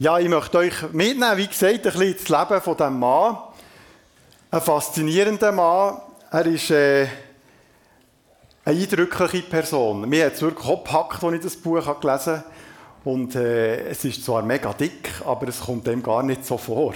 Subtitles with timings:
[0.00, 3.36] Ja, ich möchte euch mitnehmen, wie gesagt, ein bisschen das Leben von diesem Mann.
[4.48, 5.96] Ein faszinierender Mann.
[6.30, 7.08] Er ist äh,
[8.64, 10.08] eine eindrückliche Person.
[10.08, 12.44] Mir hat es wirklich gepackt, als ich das Buch gelesen habe.
[13.02, 16.94] Und äh, es ist zwar mega dick, aber es kommt dem gar nicht so vor.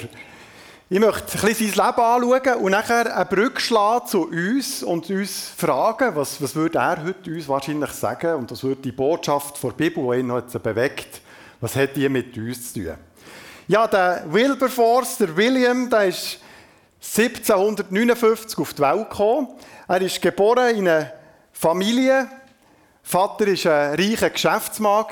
[0.89, 5.11] Ich möchte ein bisschen sein Leben anschauen und nachher eine Brücke schlagen zu uns und
[5.11, 9.61] uns fragen, was, was würde er heute uns wahrscheinlich sagen und was würde die Botschaft
[9.61, 11.22] der Bibel, die ihn heute bewegt,
[11.63, 12.95] was hat die mit uns zu tun?
[13.69, 16.41] Ja, der Wilberforce, der William, der ist
[17.01, 19.49] 1759 auf die Welt gekommen.
[19.87, 21.13] Er ist geboren in einer
[21.53, 22.29] Familie.
[23.05, 25.07] Vater war ein reicher Geschäftsmann.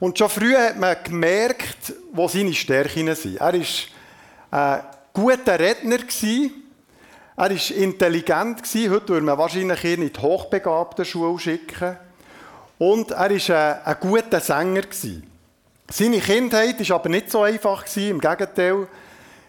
[0.00, 3.36] Und schon früh hat man gemerkt, wo seine Stärken sind.
[3.36, 3.52] Er
[4.50, 5.98] war ein guter Redner.
[7.36, 8.62] Er war intelligent.
[8.62, 11.98] Heute würde man wahrscheinlich ihn in die hochbegabte Schule schicken.
[12.78, 14.82] Und er war ein, guter Sänger.
[15.90, 17.84] Seine Kindheit war aber nicht so einfach.
[17.96, 18.88] Im Gegenteil,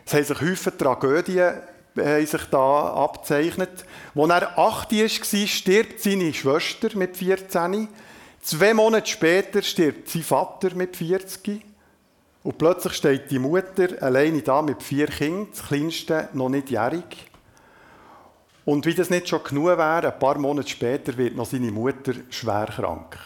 [0.05, 1.53] es haben sich häufig Tragödien
[1.97, 3.85] haben sich da abzeichnet.
[4.15, 7.87] Als er 8 war, stirbt seine Schwester mit 14.
[8.41, 11.65] Zwei Monate später stirbt sein Vater mit 40.
[12.43, 17.29] Und plötzlich steht die Mutter alleine da mit vier Kindern, das kleinste noch nicht jährig.
[18.63, 22.13] Und wie das nicht schon genug wäre, ein paar Monate später wird noch seine Mutter
[22.29, 23.17] schwer krank.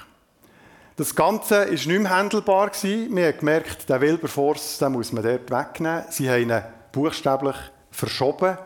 [0.97, 2.71] Das Ganze war nicht mehr handelbar.
[2.81, 6.03] Wir haben gemerkt, den Wilberforce den muss man dort wegnehmen.
[6.09, 7.55] Sie haben ihn buchstäblich
[7.91, 8.57] verschoben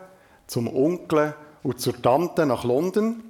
[0.46, 3.22] zum Onkel und zur Tante nach London.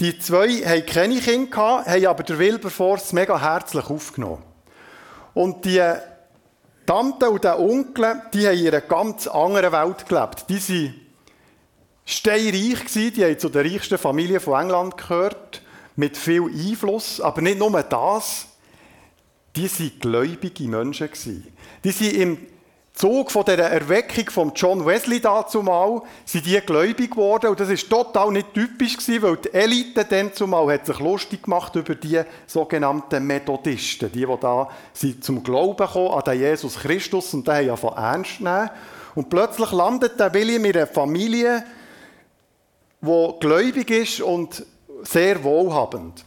[0.00, 4.42] Die zwei hatten keine Kinder, haben aber der Wilberforce mega herzlich aufgenommen.
[5.32, 5.82] Und die
[6.84, 10.44] Tante und der Onkel, die haben in einer ganz anderen Welt gelebt.
[10.48, 10.94] Die waren
[12.04, 15.61] steinreich, die haben zu der reichsten Familie von England gehört,
[15.96, 17.20] mit viel Einfluss.
[17.20, 18.46] Aber nicht nur das,
[19.56, 21.10] die waren gläubige Menschen.
[21.84, 22.38] Die sind im
[22.94, 27.88] Zug von der Erweckung von John Wesley dazumal sind die gläubig geworden und das ist
[27.88, 33.26] total nicht typisch weil die Elite dann zumal hat sich lustig gemacht über die sogenannten
[33.26, 37.76] Methodisten, die, die da sind zum Glauben gekommen an den Jesus Christus und haben ja
[37.76, 38.70] von ernst nehmen.
[39.14, 41.64] Und plötzlich landet der William in einer Familie,
[43.00, 44.64] die gläubig ist und
[45.02, 46.24] sehr wohlhabend.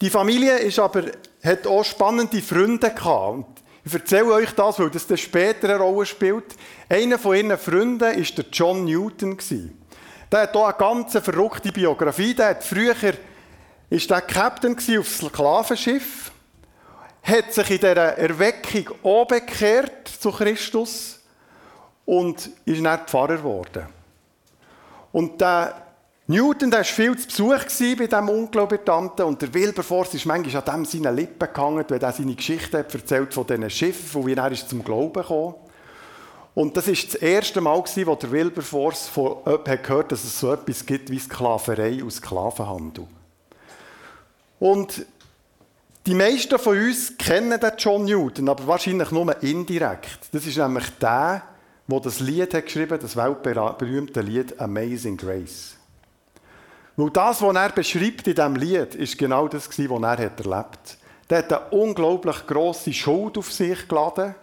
[0.00, 1.04] Die Familie ist aber,
[1.42, 3.62] hat auch spannende Freunde gehabt.
[3.84, 6.56] Ich erzähle euch das, weil das später eine Rolle spielt.
[6.88, 9.38] Einer von ihren Freunden war der John Newton.
[10.32, 12.34] Der hat hier eine ganz verrückte Biografie.
[12.34, 12.94] Der hat früher
[13.90, 16.32] ist der Captain auf Sklavenschiff,
[17.22, 21.20] hat sich in dieser Erweckung umgekehrt zu Christus
[22.04, 23.86] und ist dann Pfarrer geworden.
[25.12, 25.83] Und der
[26.26, 30.84] Newton war viel zu Besuch bei diesem Unglaublichen und der Wilberforce ist manchmal an dem
[30.86, 34.50] seinen Lippen gehangen, wenn er seine Geschichte hat erzählt von diesen Schiffen, von wie er
[34.50, 35.54] ist zum Glauben kam.
[36.54, 40.50] Und das war das erste Mal, wo der Wilberforce von jemandem gehört dass es so
[40.50, 43.06] etwas gibt wie Sklaverei und Sklavenhandel.
[44.60, 45.04] Und
[46.06, 50.20] die meisten von uns kennen den John Newton, aber wahrscheinlich nur indirekt.
[50.32, 51.42] Das ist nämlich der,
[51.86, 55.73] der das Lied hat geschrieben das weltberühmte Lied Amazing Grace.
[56.96, 60.98] Weil das, was er beschreibt in diesem Lied, ist genau das, was er erlebt hat.
[61.28, 64.34] Er hat eine unglaublich grosse Schuld auf sich geladen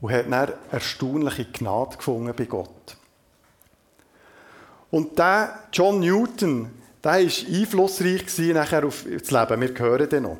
[0.00, 2.96] und hat dann erstaunliche Gnade gefunden bei Gott.
[4.90, 6.70] Und der John Newton,
[7.02, 9.60] der war einflussreich nachher auf das Leben.
[9.60, 10.38] Wir hören den noch.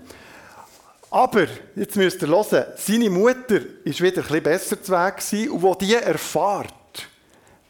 [1.11, 1.47] Aber,
[1.77, 5.75] jetzt müsst ihr hören, seine Mutter war wieder ein bisschen besser zu Weg und wo
[5.75, 6.73] die erfahrt,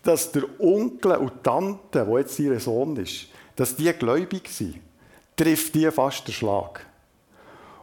[0.03, 4.81] dass der Onkel und Tante, wo jetzt ihr Sohn ist, dass die gläubig sind,
[5.37, 6.85] trifft die fast den Schlag.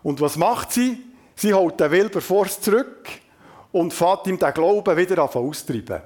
[0.04, 1.04] Und was macht sie?
[1.36, 3.08] Sie holt den Wilberforce zurück
[3.72, 6.02] und fährt ihm den Glauben wieder auszutreiben.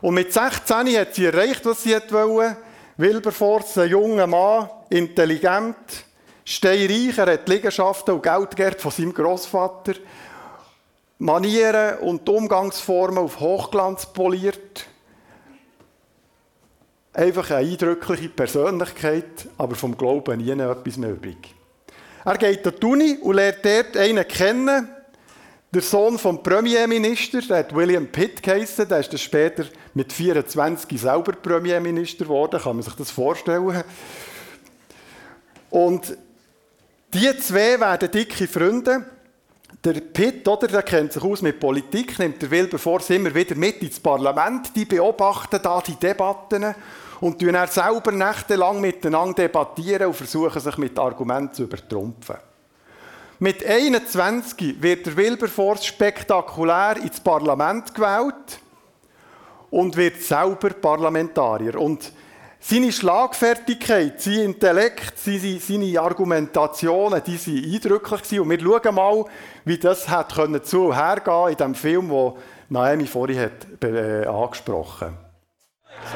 [0.00, 2.56] Und mit 16 hat sie erreicht, was sie wollte.
[2.96, 5.76] Wilberforce, ein junger Mann, intelligent,
[6.44, 9.94] steinreich, er hat Liegenschaften und Geld von seinem Großvater.
[11.18, 14.86] Manieren und Umgangsformen auf Hochglanz poliert.
[17.18, 21.52] Einfach eine eindrückliche Persönlichkeit, aber vom Glauben nie etwas mehr übrig.
[22.24, 24.88] Er geht an die Uni und lernt dort einen kennen,
[25.74, 31.00] der Sohn vom Premierminister, der hat William Pitt geheissen, der ist dann später mit 24
[31.00, 33.82] selber Premierminister geworden, kann man sich das vorstellen.
[35.70, 36.16] Und
[37.12, 39.04] die zwei werden dicke Freunde.
[39.82, 43.82] Der Pitt, oder, der kennt sich aus mit Politik, nimmt der Wilberforce immer wieder mit
[43.82, 46.76] ins Parlament, die beobachten da die Debatten
[47.20, 52.36] und dann selber nächtelang miteinander debattieren und versuchen, sich mit Argumenten zu übertrumpfen.
[53.40, 58.60] Mit 21 wird der Wilberforce spektakulär ins Parlament gewählt
[59.70, 61.78] und wird selber Parlamentarier.
[61.78, 62.12] Und
[62.60, 68.40] seine Schlagfertigkeit, sein Intellekt, seine, seine Argumentationen, die waren eindrücklich.
[68.40, 69.24] Und wir schauen mal,
[69.64, 70.34] wie das hat
[70.64, 72.32] zu und her gehen in dem Film, den
[72.70, 75.27] Naomi vorhin hat, äh, angesprochen hat.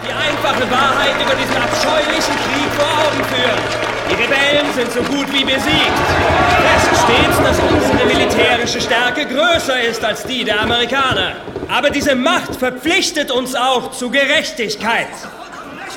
[0.05, 3.93] Die einfache Wahrheit über diesen abscheulichen Krieg vor Augen führen.
[4.11, 5.99] Die Rebellen sind so gut wie besiegt.
[6.63, 11.37] Fest steht, dass unsere militärische Stärke größer ist als die der Amerikaner.
[11.69, 15.09] Aber diese Macht verpflichtet uns auch zu Gerechtigkeit.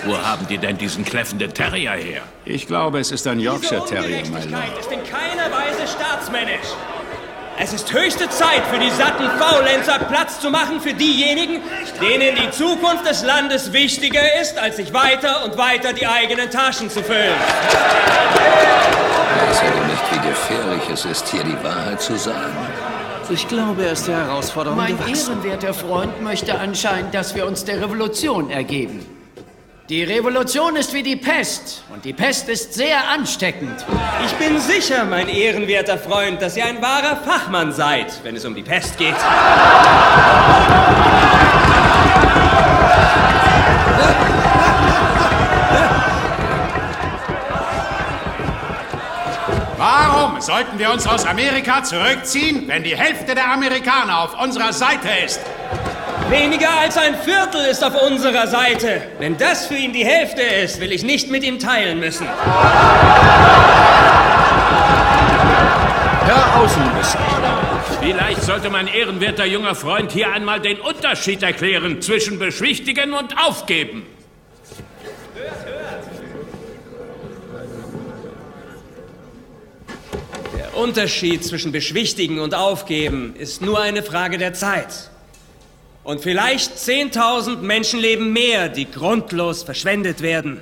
[0.05, 2.21] Wo haben die denn diesen kläffenden Terrier her?
[2.45, 4.79] Ich glaube, es ist ein Yorkshire Terrier, mein Lord.
[4.79, 6.69] ist in keiner Weise staatsmännisch.
[7.57, 11.62] Es ist höchste Zeit für die satten Faulenzer Platz zu machen für diejenigen,
[12.02, 16.90] denen die Zukunft des Landes wichtiger ist, als sich weiter und weiter die eigenen Taschen
[16.90, 17.34] zu füllen.
[19.48, 22.52] Weiß er denn nicht, wie gefährlich es ist, hier die Wahrheit zu sagen?
[23.30, 25.42] Ich glaube, er ist der Herausforderung Mein gewachsen.
[25.42, 29.06] ehrenwerter Freund möchte anscheinend, dass wir uns der Revolution ergeben.
[29.87, 33.85] Die Revolution ist wie die Pest und die Pest ist sehr ansteckend.
[34.25, 38.55] Ich bin sicher, mein ehrenwerter Freund, dass ihr ein wahrer Fachmann seid, wenn es um
[38.55, 39.13] die Pest geht.
[49.77, 55.09] Warum sollten wir uns aus Amerika zurückziehen, wenn die Hälfte der Amerikaner auf unserer Seite
[55.23, 55.41] ist?
[56.30, 59.04] Weniger als ein Viertel ist auf unserer Seite.
[59.19, 62.27] Wenn das für ihn die Hälfte ist, will ich nicht mit ihm teilen müssen.
[66.25, 67.19] Herr Außenminister.
[68.01, 74.07] Vielleicht sollte mein ehrenwerter junger Freund hier einmal den Unterschied erklären zwischen beschwichtigen und aufgeben.
[80.57, 85.12] Der Unterschied zwischen beschwichtigen und aufgeben ist nur eine Frage der Zeit.
[86.06, 90.62] Und vielleicht 10.000 Menschenleben mehr, die grundlos verschwendet werden.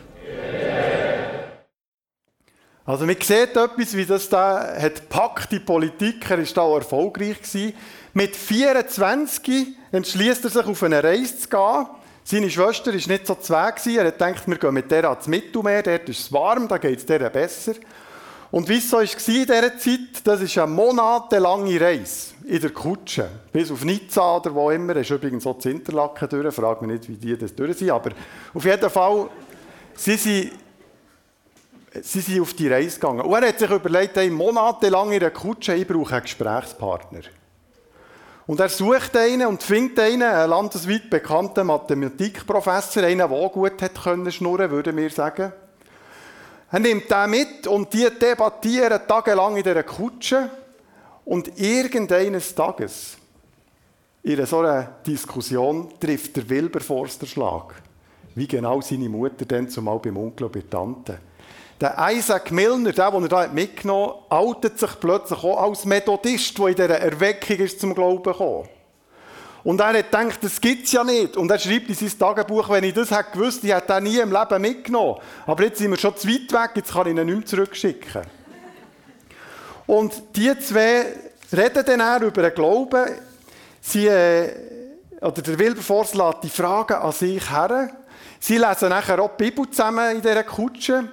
[2.86, 6.78] Also man sieht etwas, wie das da hat packt, die Politik, er war da auch
[6.78, 7.42] erfolgreich.
[7.42, 7.74] Gewesen.
[8.14, 11.88] Mit 24 entschließt er sich, auf eine Reise zu gehen.
[12.24, 13.86] Seine Schwester war nicht so zweig.
[13.86, 17.00] Er hat gedacht, wir gehen mit der ans Mittelmeer, dort ist es warm, da geht
[17.00, 17.74] es der besser.
[18.54, 22.70] Und wie es so war in dieser Zeit, das ist eine monatelange Reise in der
[22.70, 23.28] Kutsche.
[23.52, 24.94] Bis auf Nizza oder wo immer.
[24.94, 26.54] Das ist übrigens so das Interlaken durch.
[26.54, 27.90] Frag mich nicht, wie die das durch sind.
[27.90, 28.12] Aber
[28.54, 29.28] auf jeden Fall,
[29.96, 30.52] sie sind,
[32.00, 33.22] sie sind auf die Reise gegangen.
[33.22, 37.22] Und er hat sich überlegt, hey, monatelang in der Kutsche, ich brauche einen Gesprächspartner.
[38.46, 44.04] Und er sucht einen und findet einen, einen landesweit bekannten Mathematikprofessor, einen, der gut hat
[44.04, 45.54] können schnurren, würde wir sagen.
[46.74, 50.50] Er nimmt den mit und die debattieren tagelang in dieser Kutsche.
[51.24, 53.16] Und irgendeines Tages,
[54.24, 57.76] in so einer Diskussion, trifft der Wilberforce den Schlag.
[58.34, 61.20] Wie genau seine Mutter dann zumal beim Onkel und bei Tante.
[61.80, 66.58] Der Isaac Milner, der, den er da mitgenommen hat, outet sich plötzlich auch als Methodist,
[66.58, 68.68] der in dieser Erweckung ist zum Glauben gekommen.
[69.64, 71.38] Und er hat gedacht, das gibt es ja nicht.
[71.38, 74.20] Und er schreibt in sein Tagebuch, wenn ich das hätte gewusst, ich hätte ihn nie
[74.20, 75.20] im Leben mitgenommen.
[75.46, 78.24] Aber jetzt sind wir schon zu weit weg, jetzt kann ich ihn nicht mehr zurückschicken.
[79.88, 81.06] Und die zwei
[81.52, 83.06] reden dann auch über den Glauben.
[83.80, 84.50] Sie, äh,
[85.22, 87.90] oder der Wilberforce lässt die Fragen an sich her.
[88.40, 91.08] Sie lesen nachher auch die Bibel zusammen in dieser Kutsche.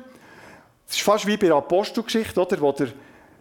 [0.89, 2.89] Es ist fast wie bei der Apostelgeschichte, oder, wo der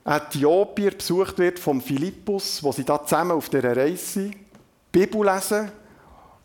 [0.05, 4.48] Äthiopier besucht wird vom Philippus, wo sie da zusammen auf dieser Reise sind.
[4.91, 5.71] Bibel lesen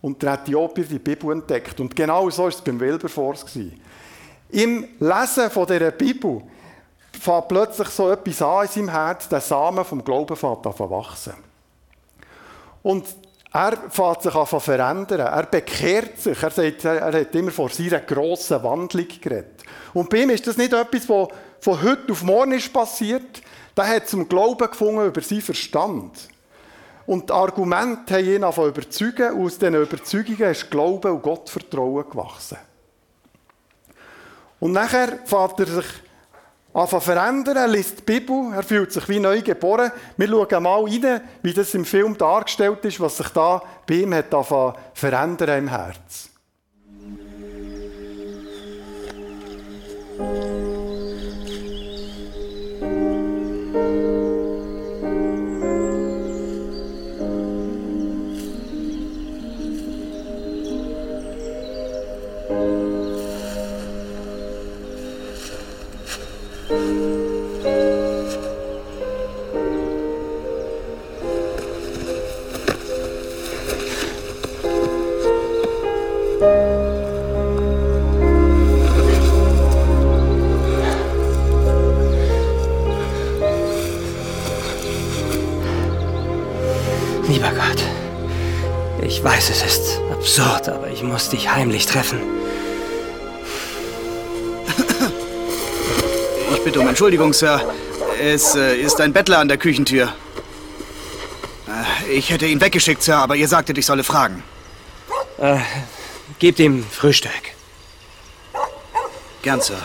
[0.03, 1.81] und der Äthiopier die Bibel entdeckt.
[1.81, 3.45] Und genau so war es beim Wilberforce.
[4.51, 6.43] Im Lesen von dieser Bibel
[7.19, 10.91] fängt plötzlich so etwas an in seinem Herz, der Samen vom Glauben fängt an zu
[10.91, 11.35] wachsen.
[12.83, 13.07] Und
[13.53, 15.21] er fängt sich an zu verändern.
[15.21, 16.43] Er bekehrt sich.
[16.43, 19.63] Er, sagt, er hat immer vor seiner grossen Wandlung geredet.
[19.95, 21.29] Und bei ihm ist das nicht etwas, was
[21.61, 23.43] von heute auf morgen ist passiert.
[23.77, 26.29] Der hat zum Glauben gefunden über seinen Verstand.
[27.07, 29.33] Und die Argumente haben ihn davon überzeugen.
[29.35, 32.59] Und aus diesen Überzeugungen ist Glaube und Gottvertrauen gewachsen.
[34.61, 35.87] Und nachher fährt er sich
[36.73, 39.93] anfangen verändern, er liest die Bibel, er fühlt sich wie neu geboren.
[40.17, 44.15] Wir schauen mal rein, wie das im Film dargestellt ist, was sich da bei ihm
[44.15, 44.35] hat
[44.95, 46.31] verändern im Herz.
[66.67, 66.79] Lieber
[87.51, 87.83] Gott,
[89.03, 92.44] ich weiß, es ist absurd, aber ich muss dich heimlich treffen.
[96.65, 97.61] Ich bitte um Entschuldigung, Sir.
[98.19, 100.15] Es äh, ist ein Bettler an der Küchentür.
[101.69, 104.43] Äh, ich hätte ihn weggeschickt, Sir, aber ihr sagtet, ich solle fragen.
[105.37, 105.59] Äh,
[106.39, 107.31] gebt ihm Frühstück.
[109.43, 109.77] Gern, Sir.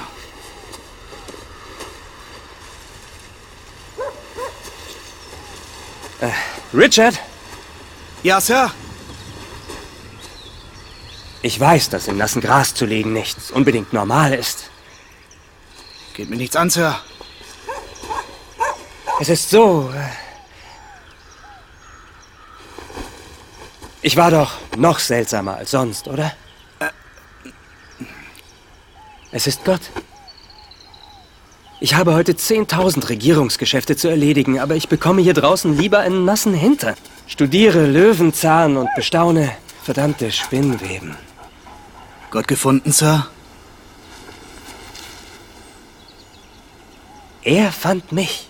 [6.21, 6.29] Äh,
[6.73, 7.19] Richard?
[8.23, 8.71] Ja, Sir?
[11.41, 14.69] Ich weiß, dass im nassen Gras zu liegen nichts unbedingt normal ist.
[16.19, 16.99] Geht mir nichts an, Sir.
[19.21, 19.89] Es ist so.
[19.95, 20.09] äh,
[24.01, 26.33] Ich war doch noch seltsamer als sonst, oder?
[29.31, 29.79] Es ist Gott.
[31.79, 36.53] Ich habe heute 10.000 Regierungsgeschäfte zu erledigen, aber ich bekomme hier draußen lieber einen nassen
[36.53, 36.95] Hintern.
[37.27, 41.15] Studiere Löwenzahn und bestaune verdammte Spinnweben.
[42.29, 43.29] Gott gefunden, Sir?
[47.49, 48.47] Er fand mich.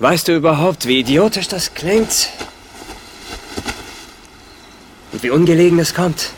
[0.00, 2.28] Weißt du überhaupt, wie idiotisch das klingt?
[5.12, 6.32] Und wie ungelegen es kommt?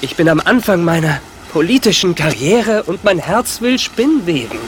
[0.00, 1.20] Ich bin am Anfang meiner
[1.52, 4.58] politischen Karriere und mein Herz will Spinnweben.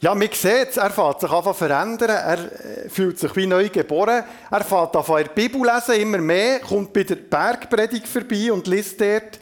[0.00, 4.24] Ja, man sieht er fährt sich einfach verändern, er äh, fühlt sich wie neu geboren,
[4.50, 8.98] er fährt an der Bibel lesen, immer mehr, kommt bei der Bergpredigt vorbei und liest
[8.98, 9.38] dort,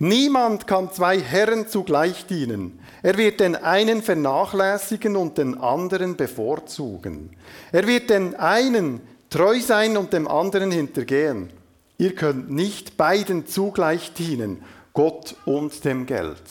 [0.00, 2.80] niemand kann zwei Herren zugleich dienen.
[3.02, 7.36] Er wird den einen vernachlässigen und den anderen bevorzugen.
[7.70, 11.50] Er wird den einen treu sein und dem anderen hintergehen.
[11.96, 16.42] Ihr könnt nicht beiden zugleich dienen, Gott und dem Geld.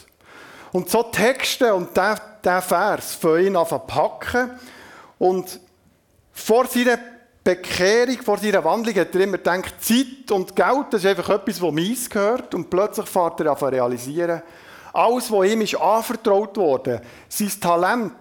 [0.72, 4.52] Und so Texte und der, Vers für ihn auf packen.
[5.18, 5.60] Und
[6.32, 7.00] vor seiner
[7.56, 11.62] Bekehrung, vor seiner Wandlung hat er immer gedacht, Zeit und Geld, das ist einfach etwas,
[11.62, 12.54] was meins gehört.
[12.54, 14.42] Und plötzlich fährt er an realisieren,
[14.94, 18.14] alles, was ihm ist anvertraut wurde, sein Talent,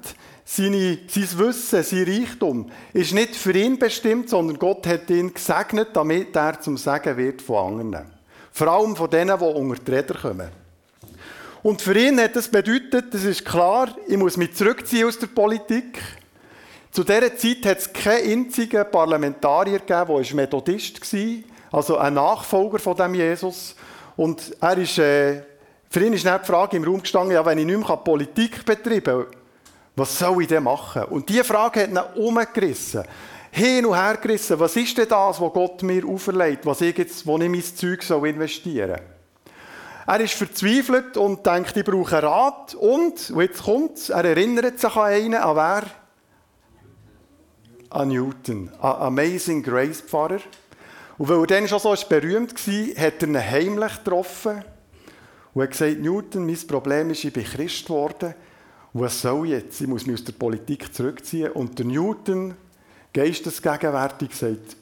[0.44, 5.88] seine, sein Wissen, sein Reichtum, ist nicht für ihn bestimmt, sondern Gott hat ihn gesegnet,
[5.92, 8.06] damit er zum Segen wird von anderen.
[8.52, 10.48] Vor allem von denen, die unter die Räder kommen.
[11.62, 15.26] Und für ihn hat das bedeutet, das ist klar, ich muss mich zurückziehen aus der
[15.26, 15.98] Politik.
[16.90, 21.20] Zu dieser Zeit hat es keinen einzigen Parlamentarier gegeben, der Methodist war,
[21.70, 23.76] also ein Nachfolger von dem Jesus.
[24.16, 25.42] Und er ist, äh,
[25.90, 29.26] für ihn ist die Frage im Raum gestanden, ja, wenn ich nicht mehr Politik betreiben
[29.26, 29.26] kann,
[29.94, 31.04] was soll ich denn machen?
[31.04, 33.04] Und diese Frage hat ihn umgerissen,
[33.50, 34.58] hin und her gerissen.
[34.58, 38.08] Was ist denn das, was Gott mir auferlegt, was ich jetzt, wo ich mein Zeug
[38.24, 39.00] investieren soll?
[40.06, 42.74] Er ist verzweifelt und denkt, ich brauche Rat.
[42.74, 45.82] Und, und jetzt kommt er erinnert sich an einen, an wer?
[47.90, 50.40] An Newton, an Amazing Grace Pfarrer.
[51.16, 54.62] Und weil er dann schon so berühmt war, hat er ihn heimlich getroffen
[55.54, 58.34] und hat gesagt, Newton, mein Problem ist, ich bin Christ geworden.
[58.92, 59.80] Und was soll jetzt?
[59.80, 61.52] Ich muss mich aus der Politik zurückziehen.
[61.52, 62.54] Und der Newton,
[63.12, 64.76] geistesgegenwärtig, sagt,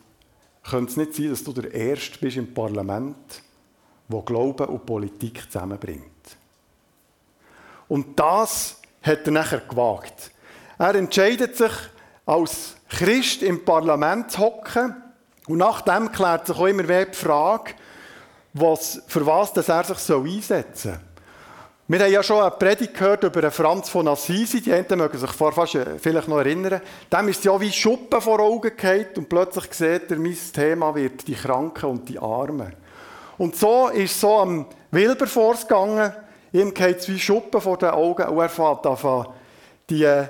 [0.69, 3.43] könnte es nicht sein, dass du der Erste bist im Parlament,
[4.09, 6.05] der Glauben und Politik zusammenbringt.
[7.89, 10.31] Und das hat er nachher gewagt.
[10.79, 11.73] Er entscheidet sich,
[12.27, 14.95] als Christ im Parlament zu hocken.
[15.47, 17.73] Und nachdem klärt sich auch immer mehr die Frage,
[18.53, 21.01] was, für was dass er sich einsetzen soll.
[21.89, 25.31] Wir haben ja schon eine Predigt gehört über Franz von Assisi, die einen mögen sich
[25.31, 26.81] fast vielleicht noch erinnern.
[27.13, 31.29] Dem ist ja wie Schuppen vor Augen gehalten und plötzlich sieht er, mein Thema wird
[31.29, 32.73] die Kranken und die Armen.
[33.39, 36.13] Und so ist so am Wilberforce gegangen,
[36.53, 38.85] ihm geht es wie Schuppen vor den Augen und er fährt
[39.89, 40.25] die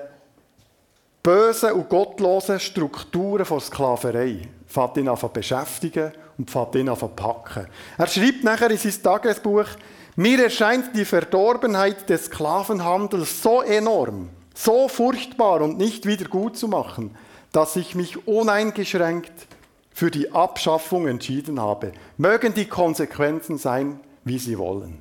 [1.26, 7.66] bösen und gottlosen Strukturen von Sklaverei, fährt ihn an beschäftigen und fährt ihn an packen.
[7.99, 9.66] Er schreibt nachher in sein Tagesbuch,
[10.14, 16.68] mir erscheint die Verdorbenheit des Sklavenhandels so enorm, so furchtbar und nicht wieder gut zu
[16.68, 17.16] machen,
[17.50, 19.49] dass ich mich uneingeschränkt
[19.92, 21.90] für die Abschaffung entschieden habe.
[22.18, 25.00] Mögen die Konsequenzen sein, wie sie wollen.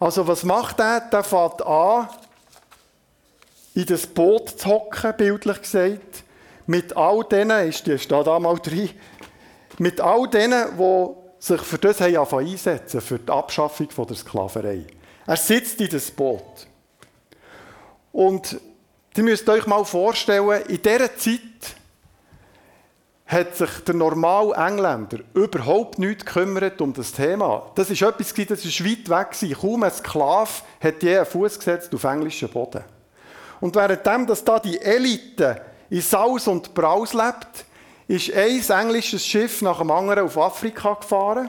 [0.00, 1.00] Also was macht er?
[1.00, 2.08] Der fährt an,
[3.74, 6.24] in das Boot zu hocken, bildlich gesagt,
[6.66, 8.90] mit all denen, ist die steht da drin,
[9.78, 11.06] mit all denen, die
[11.38, 14.86] sich für das haben einsetzen, für die Abschaffung der Sklaverei.
[15.26, 16.66] Er sitzt in das Boot.
[18.12, 18.60] Und
[19.16, 21.40] ihr müsst euch mal vorstellen, in dieser Zeit
[23.26, 27.70] hat sich der normale Engländer überhaupt nicht gekümmert um das Thema.
[27.74, 29.60] Das ist etwas, das ist weit weg war.
[29.60, 30.50] Kaum ein Sklave
[30.80, 32.84] hat je einen Fuß gesetzt auf englischen Boden.
[33.62, 37.64] Und währenddem, dass da die Elite in Saus und Braus lebt,
[38.08, 41.48] ist ein englisches Schiff nach dem anderen auf Afrika gefahren,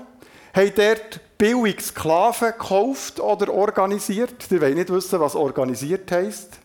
[0.54, 4.46] haben dort billig Sklaven gekauft oder organisiert.
[4.52, 6.60] Ihr wollt nicht wissen, was organisiert heisst.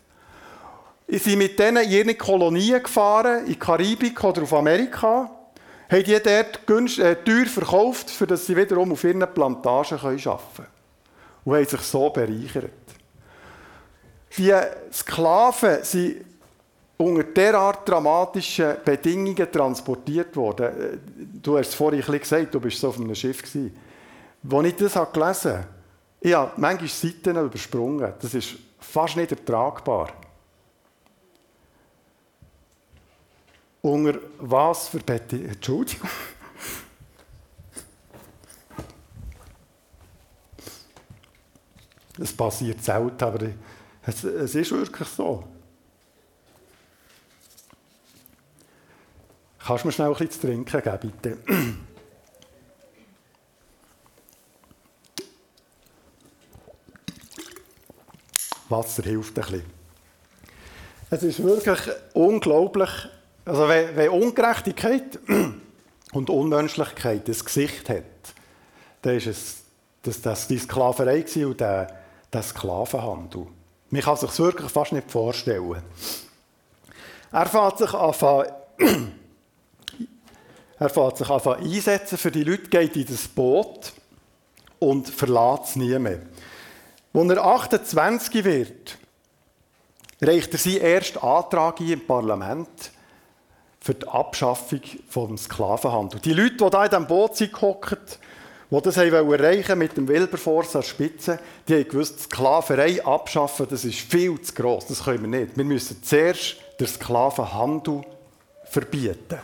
[1.07, 5.31] Sie sind mit denen in ihre Kolonien gefahren, in die Karibik oder auf Amerika,
[5.91, 10.69] haben die dort günstig, äh, teuer verkauft, dass sie wiederum auf ihren Plantagen arbeiten können.
[11.47, 12.71] Und haben sich so bereichert.
[14.37, 14.53] Die
[14.93, 16.25] Sklaven sind
[16.99, 21.01] unter derart dramatischen Bedingungen transportiert worden.
[21.43, 23.77] Du hast es vorhin gesagt, du bist so auf einem Schiff gewesen.
[24.51, 25.67] Als ich das gelesen habe,
[26.21, 28.13] ich habe manchmal Seiten übersprungen.
[28.21, 30.13] Das ist fast nicht ertragbar.
[33.81, 35.51] Unter was für Bedingungen?
[35.51, 36.11] Entschuldigung.
[42.21, 43.47] Das passiert selten, aber
[44.09, 45.45] es, es ist wirklich so.
[49.59, 51.39] Kannst du mir schnell bisschen zu trinken geben, bitte?
[58.71, 59.63] Wasser hilft ein bisschen.
[61.11, 61.79] Es ist wirklich
[62.15, 62.91] unglaublich,
[63.45, 65.19] also wenn, wenn Ungerechtigkeit
[66.13, 68.05] und Unmenschlichkeit das Gesicht hat,
[69.03, 69.63] dann ist es
[70.03, 71.95] das, das die Sklaverei und der,
[72.33, 73.49] der Sklavenhandel.
[73.91, 75.83] Man kann sich wirklich fast nicht vorstellen.
[77.33, 78.15] Er fängt sich an,
[80.79, 83.93] er fängt sich an einsetzen für die Leute, geht in das Boot
[84.79, 86.21] und verlässt es nie mehr.
[87.15, 88.99] Als er 28 wird,
[90.21, 92.93] reicht er seinen ersten Antrag im Parlament
[93.81, 94.81] für die Abschaffung
[95.31, 96.23] des Sklavenhandels.
[96.23, 97.53] Die Leute, die da in diesem Boot sind,
[98.71, 103.85] die das erreichen mit dem Wilberforce an der Spitze, die haben gewusst, Sklaverei abschaffen, das
[103.85, 105.57] ist viel zu gross, das können wir nicht.
[105.57, 108.03] Wir müssen zuerst den Sklavenhandel
[108.65, 109.39] verbieten.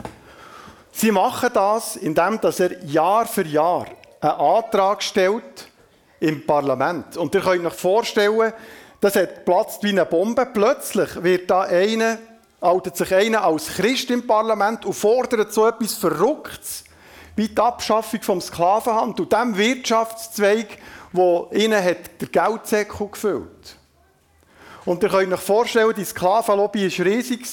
[0.93, 3.87] Sie machen das, indem er Jahr für Jahr
[4.21, 5.69] einen Antrag stellt
[6.21, 7.17] im Parlament.
[7.17, 8.53] Und ihr könnt euch vorstellen,
[9.01, 10.47] das hat platzt wie eine Bombe.
[10.47, 12.19] Plötzlich wird da einer,
[12.61, 16.84] outet sich einer als Christ im Parlament und fordert so etwas Verrücktes
[17.37, 20.79] wie die Abschaffung vom Sklavenhandel dem Wirtschaftszweig,
[21.13, 23.77] wo ihnen hat der Geldsäckel gefüllt.
[24.85, 27.47] Und ihr könnt euch vorstellen, die Sklavenlobby war riesig.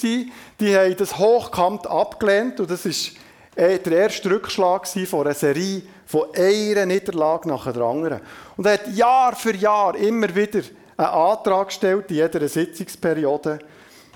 [0.59, 2.59] Die haben das hochkant abgelehnt.
[2.59, 7.81] Und das war äh, der erste Rückschlag von einer Serie von einer Niederlage nach der
[7.81, 8.19] anderen.
[8.57, 10.61] Und er hat Jahr für Jahr immer wieder
[10.97, 13.59] einen Antrag gestellt in jeder Sitzungsperiode.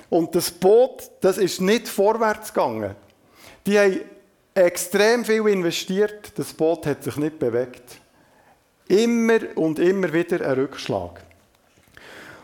[0.09, 2.95] Und das Boot, das ist nicht vorwärts gegangen.
[3.65, 4.01] Die haben
[4.55, 7.99] extrem viel investiert, das Boot hat sich nicht bewegt.
[8.87, 11.21] Immer und immer wieder ein Rückschlag.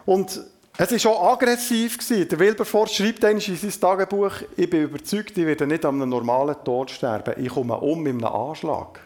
[0.06, 0.44] Und
[0.78, 1.98] es war auch aggressiv.
[2.10, 6.56] Der Wilberforce schreibt in sein Tagebuch, ich bin überzeugt, ich werde nicht an einem normalen
[6.64, 7.36] Tod sterben.
[7.38, 9.00] Ich komme um mit einem Anschlag.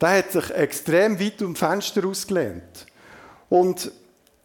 [0.00, 2.86] Der hat sich extrem weit um Fenster ausgelehnt.
[3.48, 3.90] Und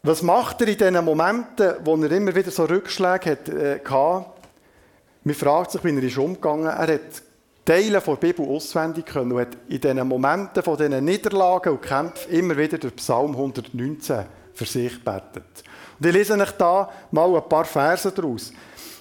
[0.03, 4.38] was macht er in diesen Momenten, wo er immer wieder so Rückschläge hat, äh, hatte?
[5.29, 6.73] Man fragt sich, wie er ist umgegangen ist.
[6.73, 7.21] Er hat
[7.63, 12.31] Teile der Bibel auswendig können und hat in diesen Momenten von diesen Niederlagen und Kämpfen
[12.31, 15.63] immer wieder den Psalm 119 für sich betet.
[15.99, 18.51] Und ich lese euch da mal ein paar Verse daraus.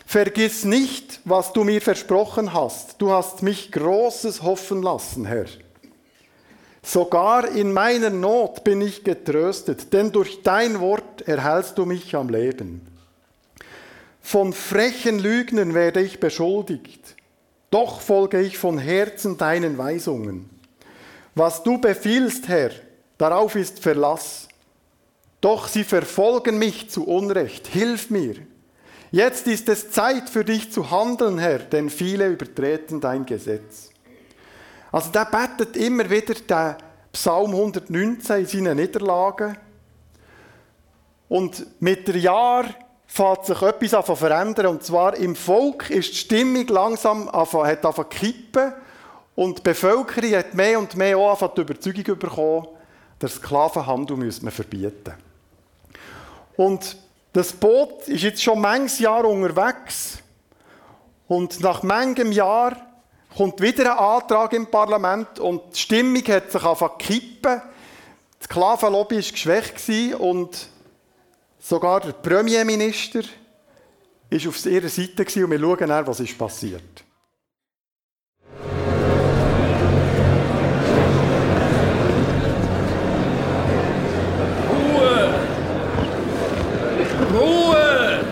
[0.04, 3.00] Vergiss nicht, was du mir versprochen hast.
[3.00, 5.46] Du hast mich Großes hoffen lassen, Herr.
[6.82, 12.28] Sogar in meiner Not bin ich getröstet, denn durch dein Wort erhältst du mich am
[12.28, 12.97] Leben.
[14.28, 17.16] Von frechen Lügnern werde ich beschuldigt,
[17.70, 20.50] doch folge ich von Herzen deinen Weisungen.
[21.34, 22.72] Was du befiehlst, Herr,
[23.16, 24.46] darauf ist Verlass.
[25.40, 27.68] Doch sie verfolgen mich zu Unrecht.
[27.68, 28.34] Hilf mir.
[29.10, 33.88] Jetzt ist es Zeit für dich zu handeln, Herr, denn viele übertreten dein Gesetz.
[34.92, 36.76] Also der betet immer wieder den
[37.12, 39.56] Psalm 119 in seinen Niederlagen.
[41.30, 42.66] Und mit der Jahr
[43.08, 44.66] fängt sich etwas an verändern.
[44.66, 48.72] Und zwar im Volk ist die Stimmung langsam hat zu kippen.
[49.34, 52.68] Und die Bevölkerung hat mehr und mehr auch die Überzeugung bekommen,
[53.20, 55.14] der Sklavenhandel müssen wir verbieten.
[56.56, 56.96] Und
[57.32, 60.18] das Boot ist jetzt schon manches Jahr unterwegs.
[61.28, 62.76] Und nach manchem Jahr
[63.36, 67.62] kommt wieder ein Antrag im Parlament und die Stimmung hat sich angefangen kippen.
[68.40, 70.68] Die Sklavenlobby war geschwächt und
[71.58, 73.22] Sogar der Premierminister
[74.30, 77.04] war auf ihrer Seite und wir schauen dann, was ist passiert.
[84.70, 85.34] Ruhe!
[87.34, 88.24] Ruhe!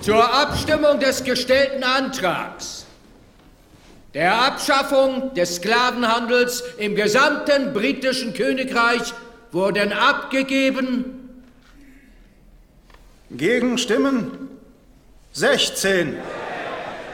[0.00, 2.83] Zur Abstimmung des gestellten Antrags
[4.14, 9.12] der Abschaffung des Sklavenhandels im gesamten britischen Königreich
[9.50, 11.20] wurden abgegeben
[13.30, 14.30] Gegenstimmen
[15.32, 16.16] 16.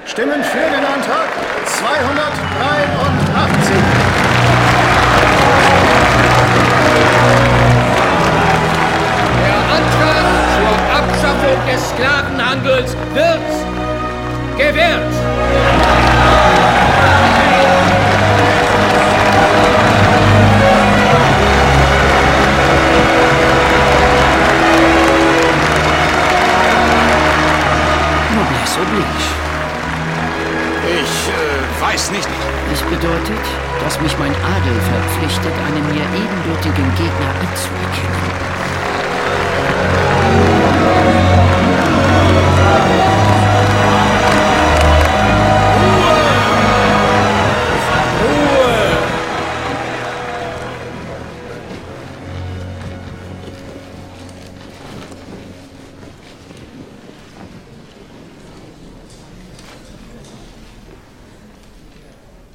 [0.05, 1.29] Stimmen für den Antrag
[1.67, 3.20] 283.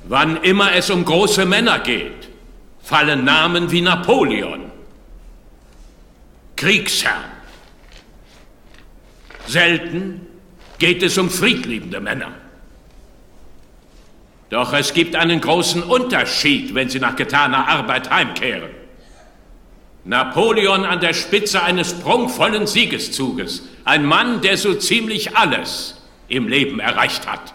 [0.07, 2.29] Wann immer es um große Männer geht,
[2.81, 4.71] fallen Namen wie Napoleon,
[6.55, 7.31] Kriegsherrn.
[9.47, 10.27] Selten
[10.77, 12.31] geht es um friedliebende Männer.
[14.49, 18.69] Doch es gibt einen großen Unterschied, wenn sie nach getaner Arbeit heimkehren.
[20.03, 26.79] Napoleon an der Spitze eines prunkvollen Siegeszuges, ein Mann, der so ziemlich alles im Leben
[26.79, 27.54] erreicht hat.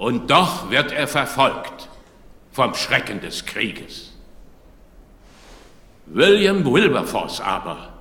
[0.00, 1.90] Und doch wird er verfolgt
[2.52, 4.14] vom Schrecken des Krieges.
[6.06, 7.92] William Wilberforce aber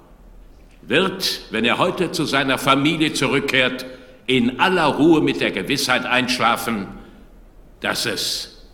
[0.81, 3.85] wird, wenn er heute zu seiner Familie zurückkehrt,
[4.27, 6.87] in aller Ruhe mit der Gewissheit einschlafen,
[7.81, 8.65] dass es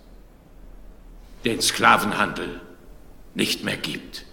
[1.45, 2.61] den Sklavenhandel
[3.33, 4.23] nicht mehr gibt.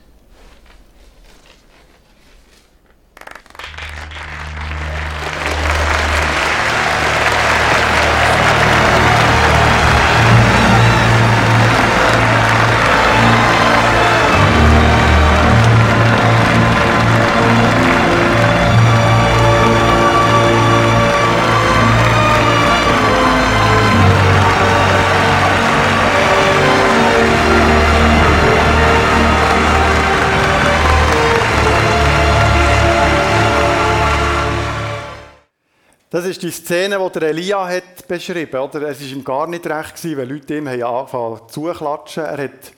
[36.33, 38.75] Ist die Szene, die der Elia hat beschrieben hat.
[38.75, 42.25] Es war ihm gar nicht recht, gewesen, weil Leute ihm haben angefangen zu klatschen.
[42.25, 42.73] Er hat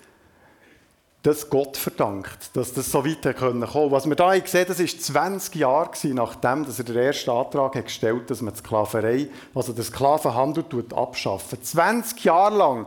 [1.22, 3.92] das Gott verdankt, dass das so weit kommen konnte.
[3.92, 7.76] Was wir hier sehen, das war 20 Jahre gewesen, nachdem dass er den ersten Antrag
[7.76, 10.64] hat gestellt hat, dass man die Sklaverei, also den Sklavenhandel
[10.94, 12.86] abschaffen 20 Jahre lang.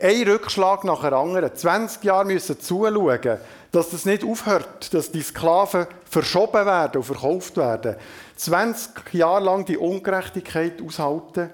[0.00, 1.54] Ein Rückschlag nach dem anderen.
[1.54, 3.38] 20 Jahre müssen zuschauen,
[3.70, 7.96] dass das nicht aufhört, dass die Sklaven verschoben werden und verkauft werden.
[8.36, 11.50] 20 Jahre lang die Ungerechtigkeit aushalten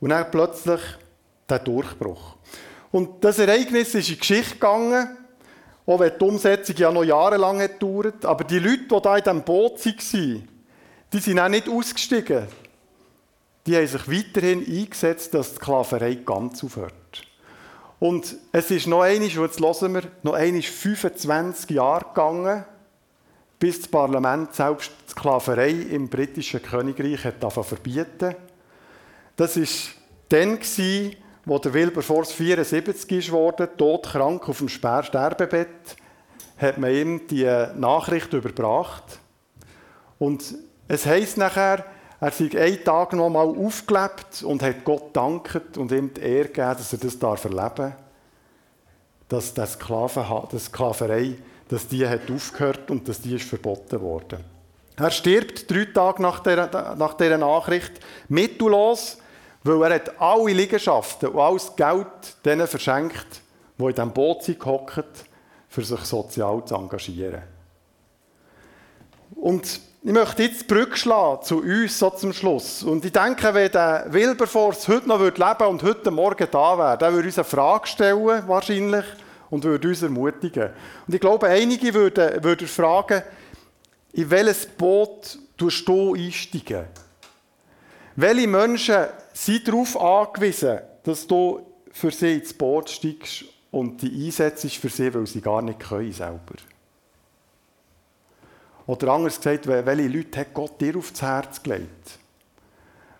[0.00, 0.80] und dann plötzlich
[1.48, 2.36] der Durchbruch.
[2.90, 5.16] Und das Ereignis ist in die Geschichte gegangen,
[5.86, 9.42] auch wenn die Umsetzung ja noch jahrelang gedauert Aber die Leute, die da in diesem
[9.42, 10.48] Boot waren,
[11.12, 12.46] die sind auch nicht ausgestiegen.
[13.66, 16.94] Die haben sich weiterhin eingesetzt, dass die Sklaverei ganz aufhört.
[17.98, 22.64] Und es ist noch einmal, jetzt hören wir, noch einmal 25 Jahre gegangen,
[23.64, 28.36] bis das Parlament selbst die Sklaverei im britischen Königreich hat verbieten
[29.36, 29.66] Das war
[30.28, 30.58] dann,
[31.46, 35.96] wo der Wilberforce 74 ist worden, todkrank auf dem Sterbebett,
[36.58, 37.46] hat man ihm die
[37.76, 39.18] Nachricht überbracht.
[40.18, 41.86] Und es heisst nachher,
[42.20, 46.48] er sei einen Tag noch mal aufgelebt und hat Gott dankt und ihm die Ehre
[46.48, 47.92] gegeben, dass er das erleben darf,
[49.30, 50.22] dass die Sklaven,
[50.52, 54.44] die Sklaverei dass die hat aufgehört und dass die ist verboten worden.
[54.96, 57.92] Er stirbt drei Tage nach dieser, nach dieser Nachricht
[58.28, 59.18] mittellos,
[59.64, 62.06] weil er hat alle Liegenschaften und alles Geld
[62.44, 63.40] denen verschenkt,
[63.78, 65.24] die in diesem Boot sind gehockt,
[65.68, 67.42] für sich sozial zu engagieren.
[69.34, 72.82] Und ich möchte jetzt die Brücke schlagen zu uns so zum Schluss.
[72.82, 76.98] Und ich denke, wenn der Wilberforce heute noch leben würde und heute Morgen da wäre,
[76.98, 79.04] der würde uns eine Frage stellen, wahrscheinlich,
[79.54, 80.70] und würde uns ermutigen.
[81.06, 83.22] Und ich glaube, einige würden, würden fragen,
[84.12, 86.86] in welches Boot tust du einsteigen?
[88.16, 94.74] Welche Menschen sind darauf angewiesen, dass du für sie ins Boot steigst und die einsetzt
[94.74, 96.56] für sie, weil sie gar nicht können selber?
[98.86, 102.18] Oder anders gesagt, welche Leute hat Gott dir aufs Herz gelegt?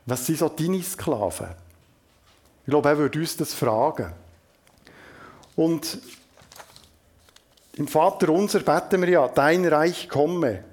[0.05, 1.51] Was sind so deine Sklaven?
[2.67, 4.13] Ich glaube, er würde uns das fragen.
[5.57, 5.99] Und
[7.77, 10.65] im Vater unser beten wir ja, dein Reich komme.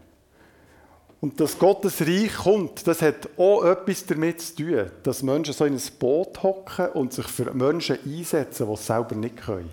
[1.19, 5.65] Und dass Gottes Reich kommt, das hat auch etwas damit zu tun, dass Menschen so
[5.65, 9.69] in ein Boot hocken und sich für Menschen einsetzen, die es selber nicht können.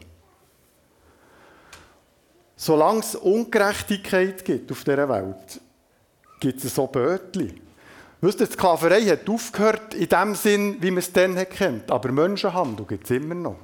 [2.55, 5.61] Solange es Ungerechtigkeit gibt auf dieser Welt,
[6.41, 7.61] gibt es so Bötchen.
[8.21, 11.91] Wisst ihr, die Sklaverei hat aufgehört in dem Sinn, wie man es dann kennt.
[11.91, 13.57] Aber Menschenhandel gibt es immer noch.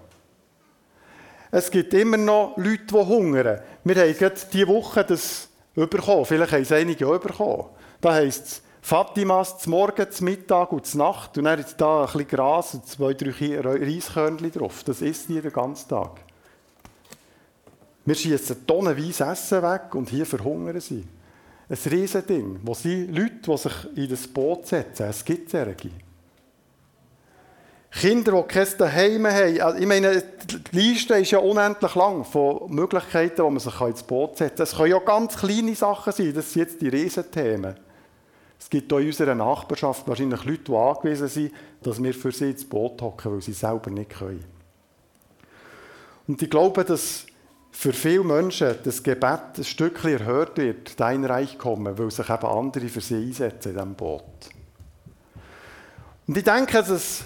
[1.56, 3.60] Es gibt immer noch Leute, die hungern.
[3.84, 6.24] Wir haben gerade diese Woche das bekommen.
[6.24, 7.66] Vielleicht haben es einige auch bekommen.
[8.00, 11.38] Da heisst es, Fatimas zum Morgen, zum Mittag und zur Nacht.
[11.38, 14.82] Und dann ist da ein bisschen Gras und zwei, drei Reiskörnchen drauf.
[14.82, 16.22] Das isst ihr den ganzen Tag.
[18.04, 21.06] Wir schießen tonnenweise Essen weg und hier verhungern sie.
[21.68, 25.06] Ein Riesending, wo sie Leute, die sich in das Boot setzen.
[25.08, 25.90] Es gibt solche.
[27.94, 29.60] Kinder, die kein Daheim haben.
[29.60, 30.22] Also ich meine,
[30.72, 34.64] die Liste ist ja unendlich lang von Möglichkeiten, wo man sich ins Boot setzen kann.
[34.64, 36.34] Es können ja ganz kleine Sachen sein.
[36.34, 37.76] Das sind jetzt die Riesenthemen.
[38.58, 41.52] Es gibt auch in unserer Nachbarschaft wahrscheinlich Leute, die angewiesen sind,
[41.82, 44.44] dass wir für sie ins Boot hocken, weil sie selber nicht können.
[46.26, 47.26] Und ich glaube, dass
[47.70, 52.46] für viele Menschen das Gebet ein Stückchen erhört wird, dein Reich kommen, weil sich eben
[52.46, 54.22] andere für sie einsetzen in diesem Boot.
[56.26, 57.24] Und ich denke, dass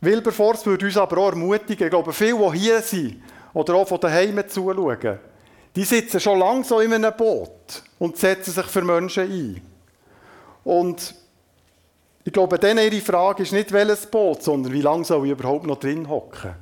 [0.00, 3.22] Wilberforce würde uns aber auch ermutigen, ich glaube, viele, die hier sind
[3.54, 5.18] oder auch von daheim zuschauen,
[5.74, 9.62] die sitzen schon lange so in einem Boot und setzen sich für Menschen ein.
[10.64, 11.14] Und
[12.24, 15.66] ich glaube, denen ihre Frage ist nicht, welches Boot, sondern wie lange soll ich überhaupt
[15.66, 16.54] noch drin hocken.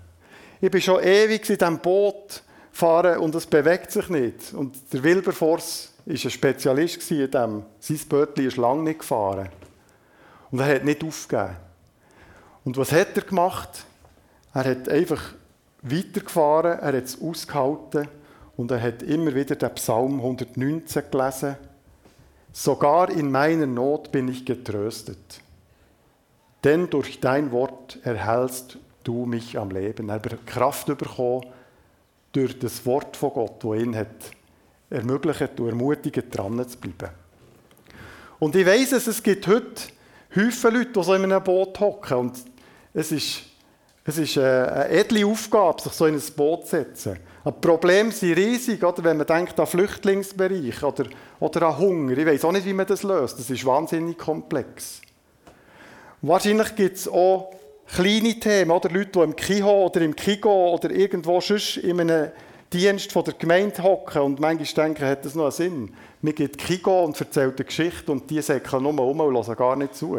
[0.61, 4.53] Ich bin schon ewig in diesem Boot fahren und es bewegt sich nicht.
[4.53, 7.63] Und der Wilberforce war ein Spezialist in dem.
[7.79, 9.49] Sein Bötchen ist lange nicht gefahren.
[10.51, 11.57] Und er hat nicht aufgegeben.
[12.65, 13.85] Und was hat er gemacht?
[14.55, 15.35] Er hat einfach
[15.83, 18.09] weitergefahren, er hat es ausgehalten
[18.57, 21.57] und er hat immer wieder den Psalm 119 gelesen.
[22.53, 25.41] Sogar in meiner Not bin ich getröstet.
[26.63, 30.09] Denn durch dein Wort erhältst du mich am Leben.
[30.09, 31.45] Er hat Kraft bekommen,
[32.33, 34.09] durch das Wort von Gott, das ihn hat
[34.89, 37.13] ermöglicht und ermutigt, dran zu bleiben.
[38.39, 39.83] Und ich weiss es, es gibt heute
[40.35, 42.19] Häufen Leute, die so in einem Boot hocken.
[42.19, 42.54] Und
[42.95, 43.43] es ist,
[44.05, 47.19] es ist eine edle Aufgabe, sich so in ein Boot zu setzen.
[47.45, 49.05] Die Probleme sind riesig, oder?
[49.05, 51.05] wenn man denkt an Flüchtlingsbereich oder,
[51.41, 52.17] oder an Hunger.
[52.17, 53.39] Ich weiß auch nicht, wie man das löst.
[53.39, 55.03] Das ist wahnsinnig komplex.
[56.23, 57.53] wahrscheinlich gibt es auch
[57.87, 62.31] kleine Themen, oder Leute, die im Kiho oder im Kigo oder irgendwo sonst in einem
[62.73, 65.95] Dienst von der Gemeinde hocken und manchmal denken, hat das noch einen Sinn?
[66.23, 69.77] Mir geht Kigo und erzählt eine Geschichte und die säckeln nur um und hören gar
[69.77, 70.19] nicht zu.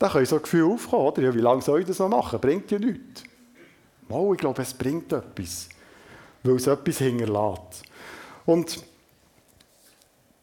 [0.00, 1.22] Da können so ein Gefühl aufkommen, oder?
[1.22, 2.40] Ja, wie lange soll ich das noch machen?
[2.40, 3.22] Bringt ja nichts.
[4.08, 5.68] Oh, ich glaube, es bringt etwas,
[6.42, 7.82] weil es etwas hinterlässt.
[8.46, 8.82] Und ich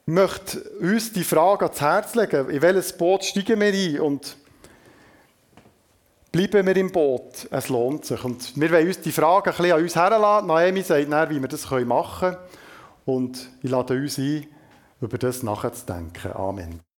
[0.06, 4.38] möchte uns die Frage ans Herz legen, in welches Boot steigen wir ein und
[6.32, 8.24] bleiben wir im Boot, es lohnt sich.
[8.24, 10.48] Und wir wollen uns die Frage ein bisschen an uns herladen.
[10.48, 12.38] Naomi sagt dann, wie wir das machen können.
[13.06, 14.46] Und ich lade uns ein,
[15.02, 16.32] über das nachzudenken.
[16.34, 16.87] Amen.